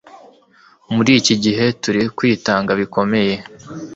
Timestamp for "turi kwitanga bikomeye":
1.81-3.35